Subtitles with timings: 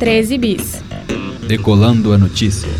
[0.00, 0.82] 13 bis.
[1.46, 2.70] Decolando a notícia.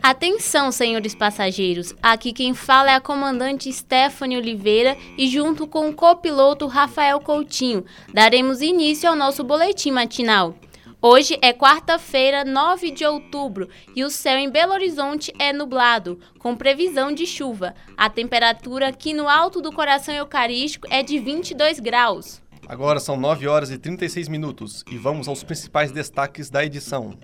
[0.00, 1.92] Atenção, senhores passageiros.
[2.00, 7.84] Aqui quem fala é a comandante Stephanie Oliveira e junto com o copiloto Rafael Coutinho,
[8.14, 10.54] daremos início ao nosso boletim matinal.
[11.00, 16.56] Hoje é quarta-feira, 9 de outubro, e o céu em Belo Horizonte é nublado, com
[16.56, 17.74] previsão de chuva.
[17.96, 22.42] A temperatura aqui no alto do coração eucarístico é de 22 graus.
[22.66, 27.16] Agora são 9 horas e 36 minutos e vamos aos principais destaques da edição.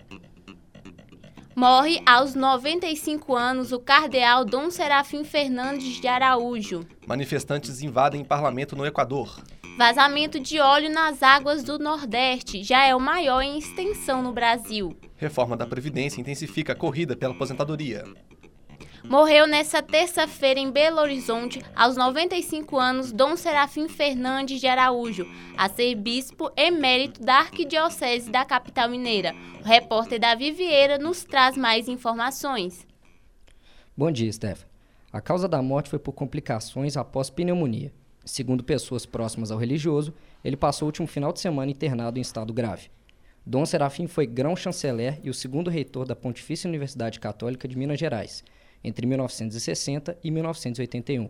[1.56, 6.86] Morre aos 95 anos o cardeal Dom Serafim Fernandes de Araújo.
[7.06, 9.42] Manifestantes invadem parlamento no Equador.
[9.76, 14.94] Vazamento de óleo nas águas do Nordeste já é o maior em extensão no Brasil.
[15.16, 18.04] Reforma da Previdência intensifica a corrida pela aposentadoria.
[19.02, 25.68] Morreu nesta terça-feira em Belo Horizonte, aos 95 anos, Dom Serafim Fernandes de Araújo, a
[25.70, 29.34] ser bispo emérito da Arquidiocese da capital mineira.
[29.60, 32.86] O repórter Davi Vieira nos traz mais informações.
[33.96, 34.66] Bom dia, Stefan.
[35.10, 37.92] A causa da morte foi por complicações após pneumonia.
[38.24, 42.52] Segundo pessoas próximas ao religioso, ele passou o último final de semana internado em estado
[42.52, 42.90] grave.
[43.44, 48.44] Dom Serafim foi grão-chanceler e o segundo reitor da Pontifícia Universidade Católica de Minas Gerais
[48.84, 51.28] entre 1960 e 1981.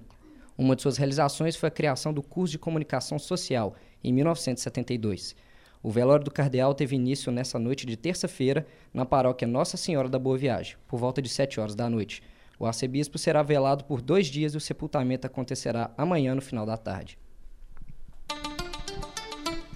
[0.56, 5.34] Uma de suas realizações foi a criação do curso de comunicação social, em 1972.
[5.82, 10.18] O velório do cardeal teve início nessa noite de terça-feira na paróquia Nossa Senhora da
[10.18, 12.22] Boa Viagem, por volta de 7 horas da noite.
[12.58, 16.76] O arcebispo será velado por dois dias e o sepultamento acontecerá amanhã no final da
[16.76, 17.18] tarde.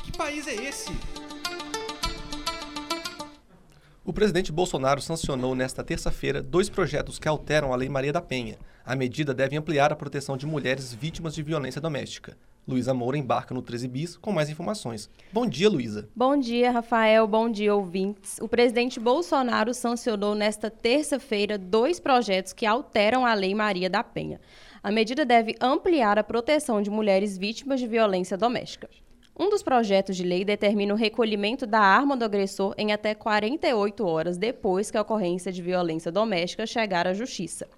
[0.05, 0.93] Que país é esse?
[4.05, 8.57] O presidente Bolsonaro sancionou nesta terça-feira dois projetos que alteram a Lei Maria da Penha.
[8.85, 12.37] A medida deve ampliar a proteção de mulheres vítimas de violência doméstica.
[12.69, 15.09] Luísa Moura embarca no 13 Bis com mais informações.
[15.33, 16.09] Bom dia, Luísa.
[16.17, 17.25] Bom dia, Rafael.
[17.29, 18.39] Bom dia, ouvintes.
[18.41, 24.41] O presidente Bolsonaro sancionou nesta terça-feira dois projetos que alteram a Lei Maria da Penha.
[24.83, 28.89] A medida deve ampliar a proteção de mulheres vítimas de violência doméstica.
[29.39, 34.05] Um dos projetos de lei determina o recolhimento da arma do agressor em até 48
[34.05, 37.69] horas depois que a ocorrência de violência doméstica chegar à Justiça.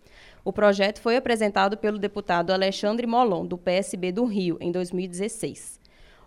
[0.44, 5.78] O projeto foi apresentado pelo deputado Alexandre Molon, do PSB do Rio, em 2016.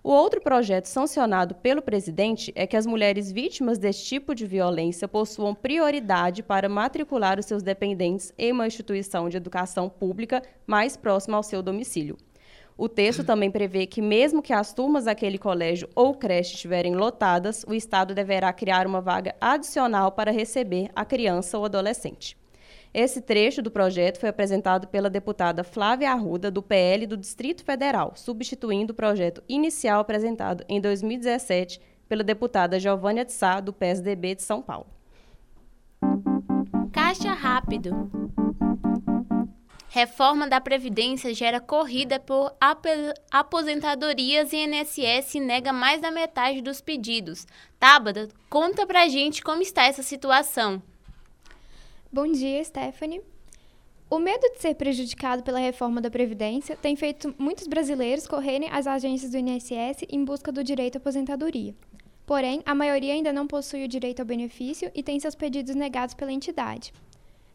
[0.04, 5.08] O outro projeto sancionado pelo presidente é que as mulheres vítimas deste tipo de violência
[5.08, 11.38] possuam prioridade para matricular os seus dependentes em uma instituição de educação pública mais próxima
[11.38, 12.18] ao seu domicílio.
[12.76, 17.64] O texto também prevê que, mesmo que as turmas daquele colégio ou creche estiverem lotadas,
[17.68, 22.41] o Estado deverá criar uma vaga adicional para receber a criança ou adolescente.
[22.94, 28.14] Esse trecho do projeto foi apresentado pela deputada Flávia Arruda, do PL do Distrito Federal,
[28.16, 34.42] substituindo o projeto inicial apresentado em 2017 pela deputada Giovânia de Sá, do PSDB de
[34.42, 34.88] São Paulo.
[36.92, 38.12] Caixa Rápido.
[39.88, 42.86] Reforma da Previdência gera corrida por ap
[43.30, 47.48] aposentadorias e INSS nega mais da metade dos pedidos.
[47.80, 50.82] Tábada, conta pra gente como está essa situação.
[52.14, 53.22] Bom dia, Stephanie.
[54.10, 58.86] O medo de ser prejudicado pela reforma da Previdência tem feito muitos brasileiros correrem às
[58.86, 61.74] agências do INSS em busca do direito à aposentadoria.
[62.26, 66.14] Porém, a maioria ainda não possui o direito ao benefício e tem seus pedidos negados
[66.14, 66.92] pela entidade.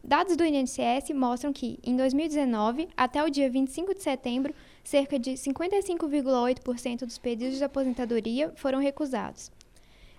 [0.03, 5.33] Dados do INSS mostram que, em 2019, até o dia 25 de setembro, cerca de
[5.33, 9.51] 55,8% dos pedidos de aposentadoria foram recusados.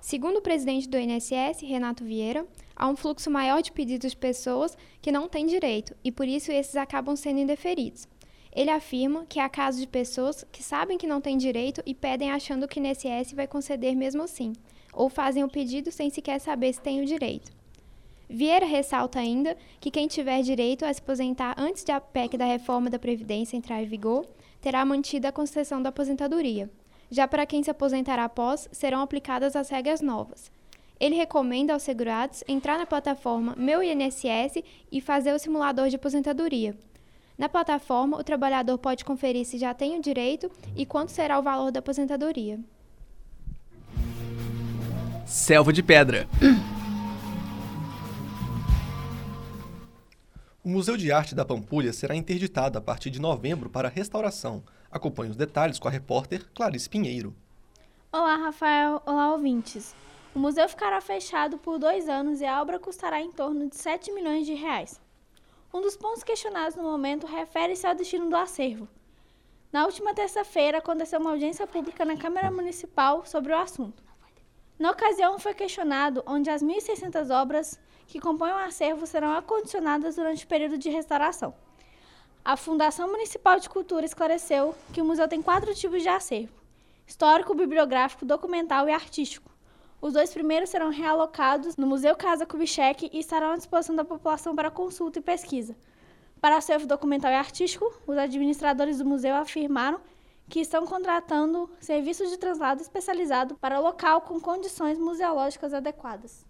[0.00, 2.46] Segundo o presidente do INSS, Renato Vieira,
[2.78, 6.52] há um fluxo maior de pedidos de pessoas que não têm direito e por isso
[6.52, 8.06] esses acabam sendo indeferidos.
[8.54, 12.30] Ele afirma que há casos de pessoas que sabem que não têm direito e pedem
[12.30, 14.52] achando que o INSS vai conceder mesmo assim,
[14.92, 17.52] ou fazem o pedido sem sequer saber se têm o direito.
[18.30, 22.90] Vieira ressalta ainda que quem tiver direito a se aposentar antes da PEC da reforma
[22.90, 24.26] da Previdência entrar em vigor
[24.60, 26.70] terá mantida a concessão da aposentadoria.
[27.10, 30.50] Já para quem se aposentará após, serão aplicadas as regras novas.
[31.00, 36.76] Ele recomenda aos segurados entrar na plataforma Meu INSS e fazer o simulador de aposentadoria.
[37.36, 41.42] Na plataforma, o trabalhador pode conferir se já tem o direito e quanto será o
[41.42, 42.58] valor da aposentadoria.
[45.24, 46.28] Selva de Pedra.
[50.64, 54.62] O Museu de Arte da Pampulha será interditado a partir de novembro para restauração.
[54.90, 57.34] Acompanhe os detalhes com a repórter Clarice Pinheiro.
[58.12, 59.00] Olá, Rafael.
[59.06, 59.94] Olá, ouvintes.
[60.38, 64.12] O museu ficará fechado por dois anos e a obra custará em torno de 7
[64.12, 65.00] milhões de reais.
[65.74, 68.86] Um dos pontos questionados no momento refere-se ao destino do acervo.
[69.72, 74.00] Na última terça-feira, aconteceu uma audiência pública na Câmara Municipal sobre o assunto.
[74.78, 77.76] Na ocasião, foi questionado onde as 1.600 obras
[78.06, 81.52] que compõem o acervo serão acondicionadas durante o período de restauração.
[82.44, 86.54] A Fundação Municipal de Cultura esclareceu que o museu tem quatro tipos de acervo:
[87.08, 89.57] histórico, bibliográfico, documental e artístico.
[90.00, 94.54] Os dois primeiros serão realocados no Museu Casa Kubitschek e estarão à disposição da população
[94.54, 95.74] para consulta e pesquisa.
[96.40, 100.00] Para o acervo documental e artístico, os administradores do museu afirmaram
[100.48, 106.46] que estão contratando serviços de translado especializado para local com condições museológicas adequadas.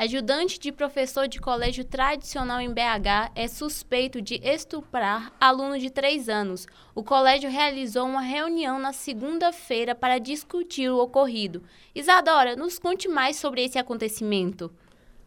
[0.00, 6.28] Ajudante de professor de colégio tradicional em BH é suspeito de estuprar aluno de 3
[6.28, 6.68] anos.
[6.94, 11.64] O colégio realizou uma reunião na segunda-feira para discutir o ocorrido.
[11.92, 14.70] Isadora, nos conte mais sobre esse acontecimento.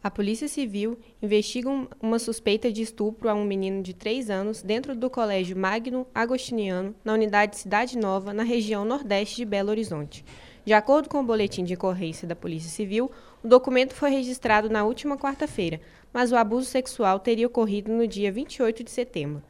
[0.01, 1.69] A Polícia Civil investiga
[2.01, 6.95] uma suspeita de estupro a um menino de 3 anos dentro do Colégio Magno Agostiniano,
[7.03, 10.23] na unidade Cidade Nova, na região nordeste de Belo Horizonte.
[10.63, 13.11] De acordo com o boletim de ocorrência da Polícia Civil,
[13.43, 15.81] o documento foi registrado na última quarta-feira,
[16.13, 19.41] mas o abuso sexual teria ocorrido no dia 28 de setembro.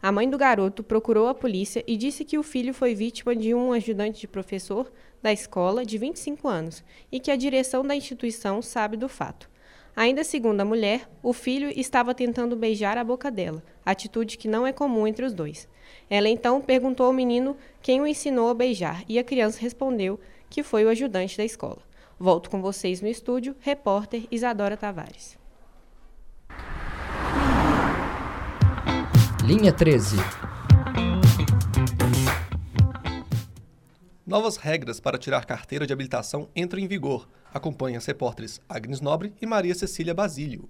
[0.00, 3.52] A mãe do garoto procurou a polícia e disse que o filho foi vítima de
[3.52, 8.62] um ajudante de professor da escola de 25 anos e que a direção da instituição
[8.62, 9.50] sabe do fato.
[9.94, 14.66] Ainda segundo a mulher, o filho estava tentando beijar a boca dela, atitude que não
[14.66, 15.68] é comum entre os dois.
[16.08, 20.62] Ela então perguntou ao menino quem o ensinou a beijar e a criança respondeu que
[20.62, 21.89] foi o ajudante da escola.
[22.22, 25.38] Volto com vocês no estúdio, repórter Isadora Tavares.
[29.42, 30.16] Linha 13.
[34.26, 37.26] Novas regras para tirar carteira de habilitação entram em vigor.
[37.54, 40.68] Acompanhe as repórteres Agnes Nobre e Maria Cecília Basílio.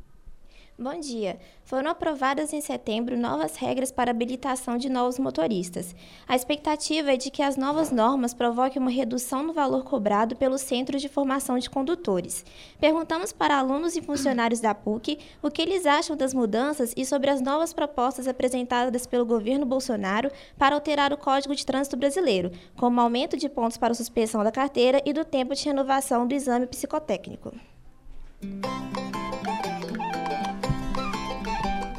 [0.82, 1.38] Bom dia.
[1.62, 5.94] Foram aprovadas em setembro novas regras para habilitação de novos motoristas.
[6.26, 10.62] A expectativa é de que as novas normas provoquem uma redução no valor cobrado pelos
[10.62, 12.46] centros de formação de condutores.
[12.80, 17.28] Perguntamos para alunos e funcionários da PUC o que eles acham das mudanças e sobre
[17.28, 23.02] as novas propostas apresentadas pelo governo Bolsonaro para alterar o Código de Trânsito Brasileiro, como
[23.02, 27.52] aumento de pontos para suspensão da carteira e do tempo de renovação do exame psicotécnico.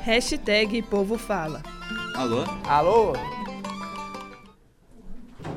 [0.04, 1.62] Hashtag Povo Fala.
[2.16, 2.44] Alô?
[2.68, 3.14] Alô?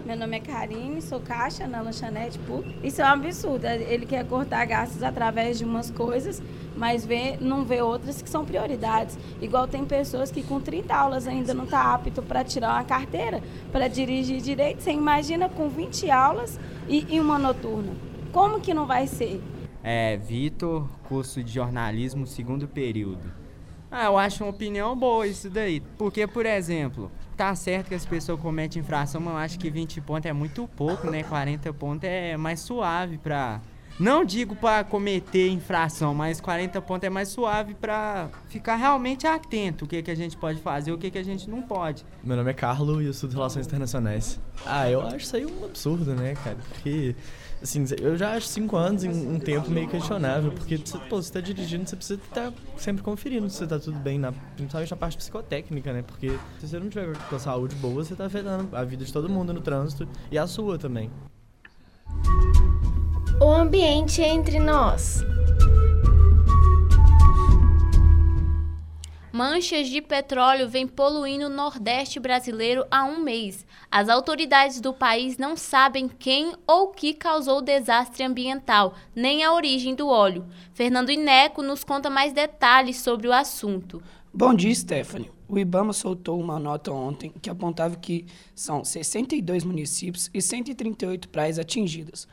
[0.04, 2.78] Meu nome é Karine, sou caixa na lanchonete PUC.
[2.84, 3.64] Isso é um absurdo.
[3.64, 6.42] Ele quer cortar gastos através de umas coisas,
[6.76, 9.18] mas vê, não vê outras que são prioridades.
[9.40, 13.42] Igual tem pessoas que com 30 aulas ainda não está apto para tirar uma carteira,
[13.72, 14.82] para dirigir direito.
[14.82, 17.94] Você imagina com 20 aulas e, e uma noturna.
[18.30, 19.42] Como que não vai ser?
[19.82, 23.43] É, Vitor, curso de jornalismo, segundo período.
[23.96, 25.80] Ah, eu acho uma opinião boa isso daí.
[25.96, 30.00] Porque, por exemplo, tá certo que as pessoas cometem infração, mas eu acho que 20
[30.00, 31.22] pontos é muito pouco, né?
[31.22, 33.60] 40 pontos é mais suave pra.
[33.98, 39.84] Não digo para cometer infração, mas 40 pontos é mais suave para ficar realmente atento
[39.84, 42.04] o que, que a gente pode fazer o que, que a gente não pode.
[42.22, 44.40] Meu nome é Carlos e eu estudo Relações Internacionais.
[44.66, 46.56] Ah, eu acho isso aí um absurdo, né, cara?
[46.56, 47.14] Porque
[47.64, 51.32] Assim, eu já acho cinco anos um, um tempo meio questionável, porque você, pô, você
[51.32, 55.16] tá dirigindo, você precisa estar sempre conferindo se tá tudo bem, na, principalmente na parte
[55.16, 56.02] psicotécnica, né?
[56.02, 59.10] Porque se você não tiver com a saúde boa, você tá afetando a vida de
[59.10, 61.10] todo mundo no trânsito e a sua também.
[63.40, 65.24] O ambiente entre nós.
[69.32, 73.66] Manchas de petróleo vêm poluindo o Nordeste brasileiro há um mês.
[73.90, 79.52] As autoridades do país não sabem quem ou que causou o desastre ambiental, nem a
[79.52, 80.46] origem do óleo.
[80.72, 84.00] Fernando Ineco nos conta mais detalhes sobre o assunto.
[84.32, 85.30] Bom dia, Stephanie.
[85.48, 91.58] O IBAMA soltou uma nota ontem que apontava que são 62 municípios e 138 praias
[91.58, 92.26] atingidas.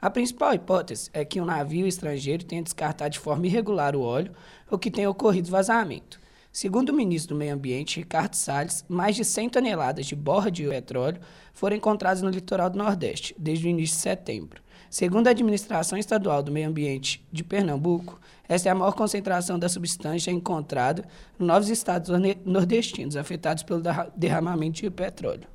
[0.00, 4.32] A principal hipótese é que um navio estrangeiro tenha descartado de forma irregular o óleo
[4.70, 6.20] ou que tenha ocorrido vazamento.
[6.52, 10.66] Segundo o ministro do Meio Ambiente, Ricardo Salles, mais de 100 toneladas de borra de
[10.66, 11.20] petróleo
[11.52, 14.62] foram encontradas no litoral do Nordeste desde o início de setembro.
[14.90, 19.68] Segundo a Administração Estadual do Meio Ambiente de Pernambuco, essa é a maior concentração da
[19.68, 21.04] substância encontrada
[21.38, 22.10] nos novos estados
[22.44, 23.82] nordestinos afetados pelo
[24.14, 25.48] derramamento de petróleo.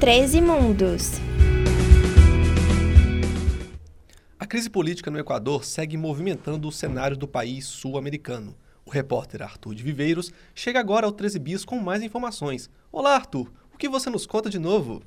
[0.00, 1.27] 13 Mundos
[4.48, 8.56] crise política no Equador segue movimentando o cenário do país sul-americano.
[8.82, 12.70] O repórter Arthur de Viveiros chega agora ao 13 Bis com mais informações.
[12.90, 13.52] Olá, Arthur.
[13.74, 15.02] O que você nos conta de novo?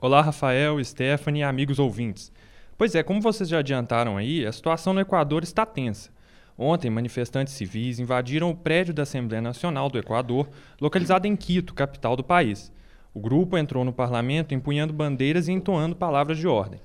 [0.00, 2.32] Olá, Rafael, Stephanie e amigos ouvintes.
[2.78, 6.10] Pois é, como vocês já adiantaram aí, a situação no Equador está tensa.
[6.56, 10.48] Ontem, manifestantes civis invadiram o prédio da Assembleia Nacional do Equador,
[10.80, 12.72] localizado em Quito, capital do país.
[13.12, 16.80] O grupo entrou no parlamento empunhando bandeiras e entoando palavras de ordem.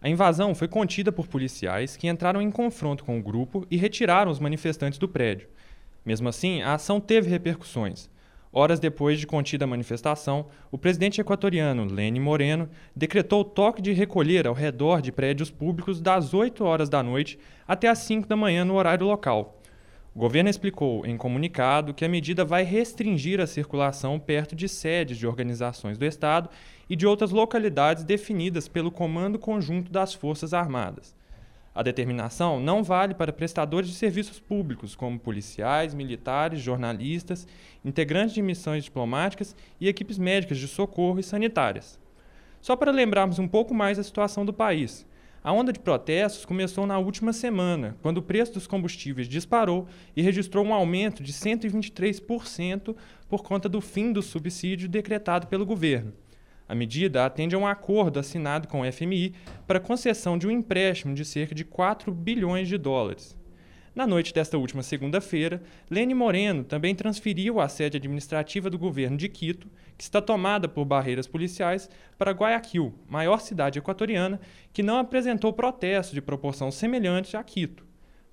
[0.00, 4.30] A invasão foi contida por policiais que entraram em confronto com o grupo e retiraram
[4.30, 5.48] os manifestantes do prédio.
[6.04, 8.08] Mesmo assim, a ação teve repercussões.
[8.52, 14.46] Horas depois de contida a manifestação, o presidente equatoriano Lênin Moreno decretou toque de recolher
[14.46, 17.38] ao redor de prédios públicos das 8 horas da noite
[17.68, 19.60] até as 5 da manhã no horário local.
[20.16, 25.18] O governo explicou em comunicado que a medida vai restringir a circulação perto de sedes
[25.18, 26.48] de organizações do Estado
[26.88, 31.14] e de outras localidades definidas pelo Comando Conjunto das Forças Armadas.
[31.74, 37.46] A determinação não vale para prestadores de serviços públicos, como policiais, militares, jornalistas,
[37.84, 42.00] integrantes de missões diplomáticas e equipes médicas de socorro e sanitárias.
[42.62, 45.04] Só para lembrarmos um pouco mais da situação do país.
[45.46, 49.86] A onda de protestos começou na última semana, quando o preço dos combustíveis disparou
[50.16, 52.96] e registrou um aumento de 123%
[53.28, 56.12] por conta do fim do subsídio decretado pelo governo.
[56.68, 59.34] A medida atende a um acordo assinado com o FMI
[59.68, 63.36] para concessão de um empréstimo de cerca de 4 bilhões de dólares.
[63.96, 69.26] Na noite desta última segunda-feira, Lene Moreno também transferiu a sede administrativa do governo de
[69.26, 71.88] Quito, que está tomada por barreiras policiais,
[72.18, 74.38] para Guayaquil, maior cidade equatoriana,
[74.70, 77.86] que não apresentou protesto de proporção semelhante a Quito.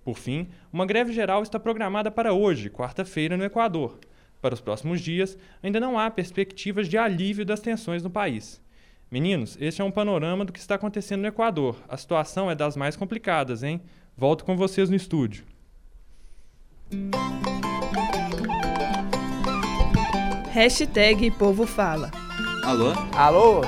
[0.03, 3.97] Por fim, uma greve geral está programada para hoje, quarta-feira, no Equador.
[4.41, 8.61] Para os próximos dias, ainda não há perspectivas de alívio das tensões no país.
[9.09, 11.81] Meninos, este é um panorama do que está acontecendo no Equador.
[11.87, 13.79] A situação é das mais complicadas, hein?
[14.17, 15.52] Volto com vocês no estúdio.
[20.51, 22.11] Hashtag Povo Fala.
[22.63, 22.93] Alô?
[23.17, 23.61] Alô?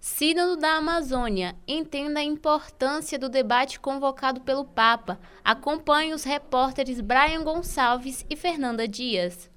[0.00, 1.54] Sínodo da Amazônia.
[1.68, 5.20] Entenda a importância do debate convocado pelo Papa.
[5.44, 9.48] Acompanhe os repórteres Brian Gonçalves e Fernanda Dias.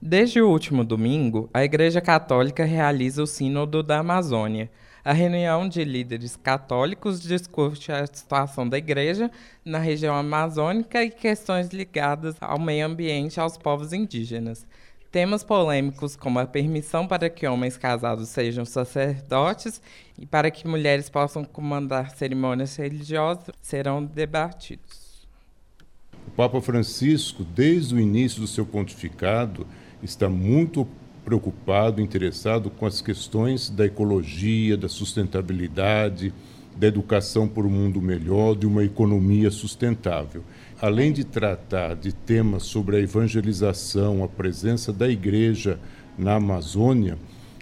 [0.00, 4.70] Desde o último domingo, a Igreja Católica realiza o Sínodo da Amazônia.
[5.04, 9.32] A reunião de líderes católicos discute a situação da Igreja
[9.64, 14.64] na região amazônica e questões ligadas ao meio ambiente e aos povos indígenas.
[15.10, 19.82] Temas polêmicos como a permissão para que homens casados sejam sacerdotes
[20.16, 25.26] e para que mulheres possam comandar cerimônias religiosas serão debatidos.
[26.28, 29.66] O Papa Francisco, desde o início do seu pontificado,
[30.00, 30.86] está muito
[31.24, 36.32] preocupado, interessado com as questões da ecologia, da sustentabilidade,
[36.76, 40.42] da educação por um mundo melhor, de uma economia sustentável.
[40.80, 45.78] Além de tratar de temas sobre a evangelização, a presença da igreja
[46.18, 47.18] na Amazônia,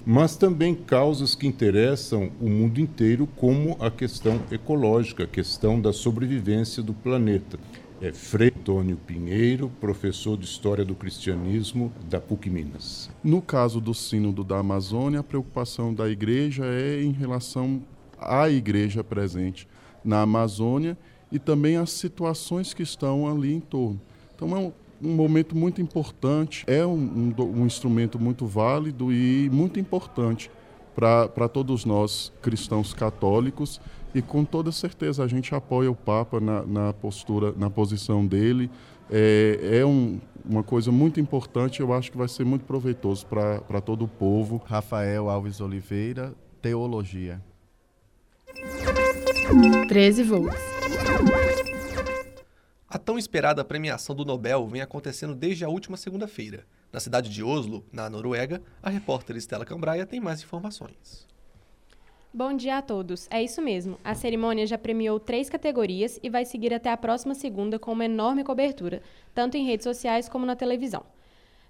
[0.06, 5.92] mas também causas que interessam o mundo inteiro, como a questão ecológica, a questão da
[5.92, 7.58] sobrevivência do planeta
[8.00, 13.10] é Frei Antônio Pinheiro, professor de História do Cristianismo da PUC Minas.
[13.22, 17.82] No caso do Sínodo da Amazônia, a preocupação da igreja é em relação
[18.18, 19.68] à igreja presente
[20.02, 20.96] na Amazônia
[21.30, 24.00] e também as situações que estão ali em torno.
[24.34, 29.50] Então é um, um momento muito importante, é um, um, um instrumento muito válido e
[29.50, 30.50] muito importante
[30.94, 33.78] para todos nós cristãos católicos
[34.14, 38.70] e com toda certeza a gente apoia o Papa na, na postura, na posição dele.
[39.10, 43.80] É, é um, uma coisa muito importante, eu acho que vai ser muito proveitoso para
[43.80, 44.62] todo o povo.
[44.64, 47.40] Rafael Alves Oliveira, Teologia.
[49.88, 50.60] 13 volts.
[52.88, 56.66] A tão esperada premiação do Nobel vem acontecendo desde a última segunda-feira.
[56.92, 61.26] Na cidade de Oslo, na Noruega, a repórter Estela Cambraia tem mais informações.
[62.32, 63.26] Bom dia a todos.
[63.28, 63.98] É isso mesmo.
[64.04, 68.04] A cerimônia já premiou três categorias e vai seguir até a próxima segunda com uma
[68.04, 69.02] enorme cobertura,
[69.34, 71.02] tanto em redes sociais como na televisão.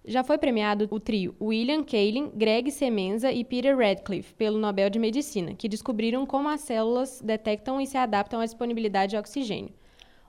[0.05, 4.99] Já foi premiado o trio William Kaelin, Greg Semenza e Peter Radcliffe pelo Nobel de
[4.99, 9.73] Medicina, que descobriram como as células detectam e se adaptam à disponibilidade de oxigênio.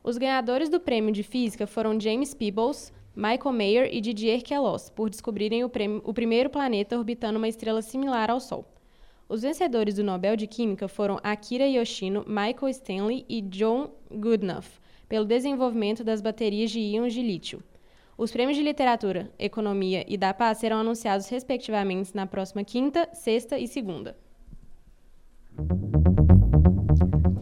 [0.01, 5.09] Os ganhadores do prêmio de física foram James Peebles, Michael Mayer e Didier Queloz, por
[5.09, 8.65] descobrirem o, prêmio, o primeiro planeta orbitando uma estrela similar ao Sol.
[9.31, 14.65] Os vencedores do Nobel de Química foram Akira Yoshino, Michael Stanley e John Goodenough,
[15.07, 17.63] pelo desenvolvimento das baterias de íons de lítio.
[18.17, 23.57] Os prêmios de literatura, economia e da paz serão anunciados respectivamente na próxima quinta, sexta
[23.57, 24.17] e segunda.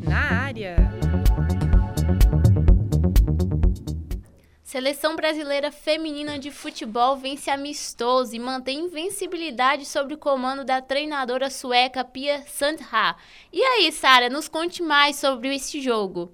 [0.08, 0.89] Na área.
[4.70, 11.50] Seleção brasileira feminina de futebol vence amistoso e mantém invencibilidade sob o comando da treinadora
[11.50, 13.16] sueca Pia Sandha.
[13.52, 16.32] E aí, Sara, nos conte mais sobre esse jogo.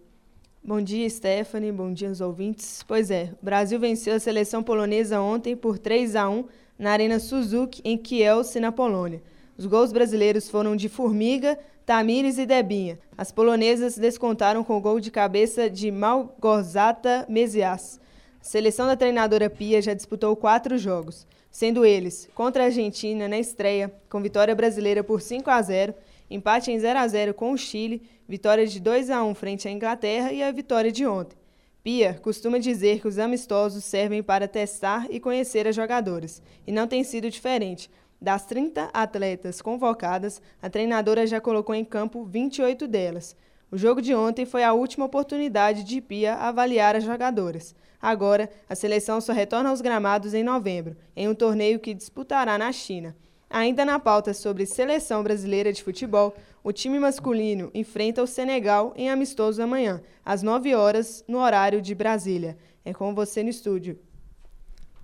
[0.62, 1.72] Bom dia, Stephanie.
[1.72, 2.84] Bom dia aos ouvintes.
[2.86, 6.44] Pois é, o Brasil venceu a seleção polonesa ontem por 3 a 1
[6.78, 9.24] na Arena Suzuki, em Kielce, na Polônia.
[9.58, 13.00] Os gols brasileiros foram de Formiga, Tamires e Debinha.
[13.18, 18.04] As polonesas descontaram com o gol de cabeça de Malgorzata Mesias.
[18.46, 23.92] Seleção da treinadora Pia já disputou quatro jogos, sendo eles contra a Argentina na estreia,
[24.08, 25.96] com vitória brasileira por 5 a 0,
[26.30, 29.72] empate em 0 a 0 com o Chile, vitória de 2 a 1 frente à
[29.72, 31.36] Inglaterra e a vitória de ontem.
[31.84, 36.86] Pia costuma dizer que os amistosos servem para testar e conhecer as jogadoras, e não
[36.88, 37.90] tem sido diferente.
[38.22, 43.36] Das 30 atletas convocadas, a treinadora já colocou em campo 28 delas.
[43.72, 47.74] O jogo de ontem foi a última oportunidade de Pia avaliar as jogadoras.
[48.02, 52.72] Agora, a seleção só retorna aos gramados em novembro, em um torneio que disputará na
[52.72, 53.16] China.
[53.50, 59.10] Ainda na pauta sobre seleção brasileira de futebol, o time masculino enfrenta o Senegal em
[59.10, 62.58] amistoso amanhã, às 9 horas, no horário de Brasília.
[62.84, 64.00] É com você no estúdio.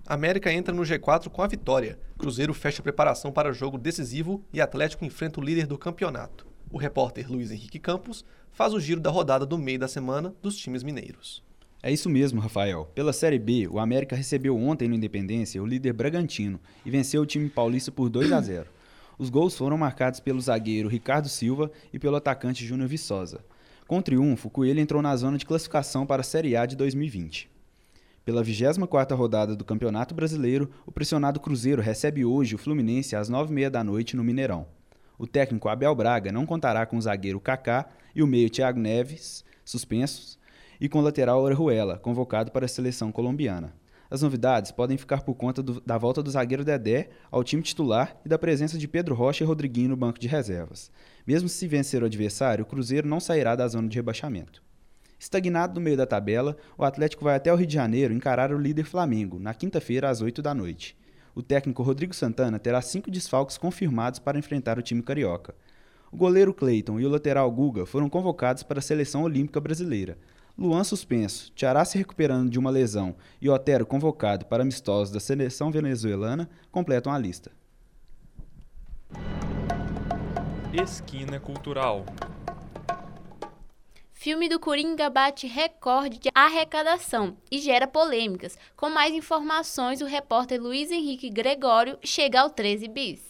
[0.06, 1.98] América entra no G4 com a vitória.
[2.18, 6.46] Cruzeiro fecha a preparação para jogo decisivo e Atlético enfrenta o líder do campeonato.
[6.70, 10.56] O repórter Luiz Henrique Campos faz o giro da rodada do meio da semana dos
[10.56, 11.42] times mineiros.
[11.84, 12.88] É isso mesmo, Rafael.
[12.94, 17.26] Pela Série B, o América recebeu ontem no Independência o líder Bragantino e venceu o
[17.26, 18.68] time paulista por 2 a 0.
[19.18, 23.40] Os gols foram marcados pelo zagueiro Ricardo Silva e pelo atacante Júnior Viçosa.
[23.88, 26.76] Com o triunfo, o Coelho entrou na zona de classificação para a Série A de
[26.76, 27.50] 2020.
[28.24, 33.70] Pela 24ª rodada do Campeonato Brasileiro, o pressionado Cruzeiro recebe hoje o Fluminense às 9h30
[33.70, 34.68] da noite no Mineirão.
[35.18, 39.44] O técnico Abel Braga não contará com o zagueiro Kaká e o meio Thiago Neves,
[39.64, 40.38] suspensos,
[40.82, 43.72] e com o lateral Orejuela, convocado para a seleção colombiana.
[44.10, 48.16] As novidades podem ficar por conta do, da volta do zagueiro Dedé ao time titular
[48.26, 50.90] e da presença de Pedro Rocha e Rodriguinho no banco de reservas.
[51.24, 54.60] Mesmo se vencer o adversário, o Cruzeiro não sairá da zona de rebaixamento.
[55.20, 58.58] Estagnado no meio da tabela, o Atlético vai até o Rio de Janeiro encarar o
[58.58, 60.96] líder Flamengo, na quinta-feira, às 8 da noite.
[61.32, 65.54] O técnico Rodrigo Santana terá cinco desfalques confirmados para enfrentar o time carioca.
[66.10, 70.18] O goleiro Cleiton e o lateral Guga foram convocados para a seleção olímpica brasileira.
[70.56, 75.70] Luan suspenso, Tiará se recuperando de uma lesão e Otero convocado para amistosos da seleção
[75.70, 77.50] venezuelana completam a lista.
[80.72, 82.04] Esquina Cultural.
[84.12, 88.56] Filme do Coringa bate recorde de arrecadação e gera polêmicas.
[88.76, 93.20] Com mais informações, o repórter Luiz Henrique Gregório chega ao 13 bis.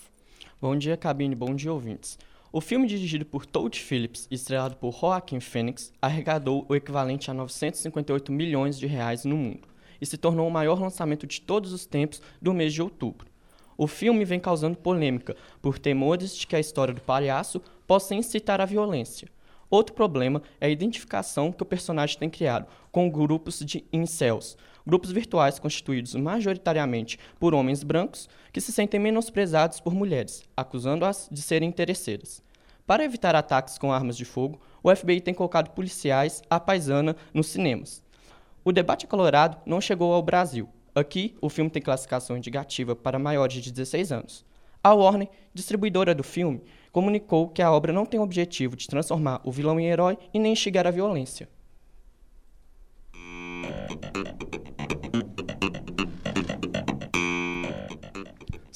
[0.60, 2.18] Bom dia, cabine, bom dia, ouvintes.
[2.54, 7.34] O filme dirigido por Todd Phillips e estrelado por Joaquin Phoenix arrecadou o equivalente a
[7.34, 9.66] 958 milhões de reais no mundo
[9.98, 13.26] e se tornou o maior lançamento de todos os tempos do mês de outubro.
[13.74, 18.60] O filme vem causando polêmica por temores de que a história do palhaço possa incitar
[18.60, 19.28] a violência.
[19.72, 24.54] Outro problema é a identificação que o personagem tem criado com grupos de incels,
[24.86, 31.40] grupos virtuais constituídos majoritariamente por homens brancos que se sentem menosprezados por mulheres, acusando-as de
[31.40, 32.42] serem interesseiras.
[32.86, 37.46] Para evitar ataques com armas de fogo, o FBI tem colocado policiais à paisana nos
[37.46, 38.02] cinemas.
[38.62, 40.68] O debate acalorado não chegou ao Brasil.
[40.94, 44.44] Aqui, o filme tem classificação indicativa para maiores de 16 anos.
[44.84, 46.60] A Warner, distribuidora do filme,
[46.92, 50.38] comunicou que a obra não tem o objetivo de transformar o vilão em herói e
[50.38, 51.48] nem instigar a violência.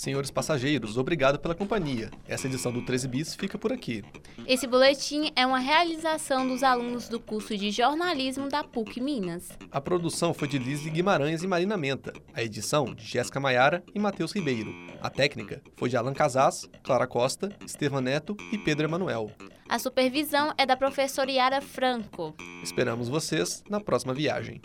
[0.07, 2.13] Senhores passageiros, obrigado pela companhia.
[2.29, 4.05] Essa edição do 13 Bis fica por aqui.
[4.47, 9.49] Esse boletim é uma realização dos alunos do curso de jornalismo da PUC Minas.
[9.69, 12.13] A produção foi de Liz Guimarães e Marina Menta.
[12.33, 14.73] A edição de Jéssica Maiara e Matheus Ribeiro.
[15.03, 19.33] A técnica foi de Alan Casas, Clara Costa, Estevam Neto e Pedro Emanuel.
[19.69, 22.33] A supervisão é da professora Yara Franco.
[22.63, 24.61] Esperamos vocês na próxima viagem.